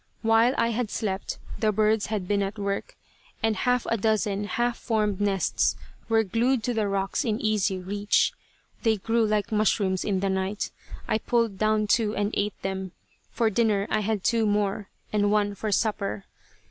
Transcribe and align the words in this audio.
While 0.23 0.55
I 0.57 0.69
had 0.69 0.89
slept, 0.89 1.37
the 1.59 1.71
birds 1.71 2.07
had 2.07 2.27
been 2.27 2.41
at 2.41 2.57
work, 2.57 2.95
and 3.43 3.55
half 3.55 3.85
a 3.87 3.97
dozen 3.97 4.45
half 4.45 4.75
formed 4.79 5.21
nests 5.21 5.75
were 6.09 6.23
glued 6.23 6.63
to 6.63 6.73
the 6.73 6.87
rocks 6.87 7.23
in 7.23 7.39
easy 7.39 7.77
reach. 7.77 8.33
They 8.81 8.97
grew 8.97 9.23
like 9.23 9.51
mushrooms 9.51 10.03
in 10.03 10.19
the 10.19 10.27
night. 10.31 10.71
I 11.07 11.19
pulled 11.19 11.59
down 11.59 11.85
two 11.85 12.15
and 12.15 12.33
ate 12.35 12.59
them. 12.63 12.93
For 13.29 13.51
dinner 13.51 13.85
I 13.91 13.99
had 13.99 14.23
two 14.23 14.47
more, 14.47 14.89
and 15.13 15.29
one 15.31 15.53
for 15.53 15.71
supper. 15.71 16.25